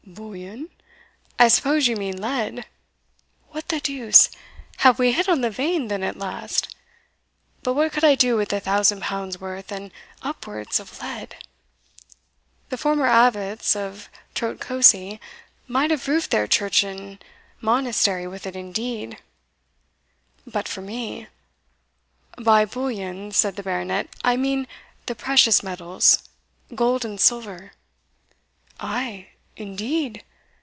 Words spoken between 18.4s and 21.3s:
it indeed but for me"